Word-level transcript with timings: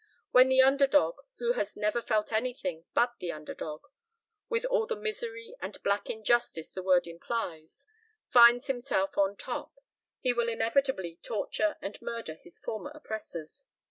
When 0.31 0.49
the 0.49 0.63
underdog, 0.63 1.17
who 1.37 1.53
has 1.53 1.77
never 1.77 2.01
felt 2.01 2.31
anything 2.31 2.85
but 2.95 3.13
an 3.21 3.29
underdog, 3.33 3.81
with 4.49 4.65
all 4.65 4.87
the 4.87 4.95
misery 4.95 5.55
and 5.61 5.77
black 5.83 6.09
injustice 6.09 6.71
the 6.71 6.81
word 6.81 7.05
implies, 7.05 7.85
finds 8.27 8.65
himself 8.65 9.15
on 9.15 9.37
top 9.37 9.73
he 10.19 10.33
will 10.33 10.49
inevitably 10.49 11.19
torture 11.21 11.77
and 11.83 12.01
murder 12.01 12.33
his 12.33 12.57
former 12.59 12.89
oppressors. 12.95 13.65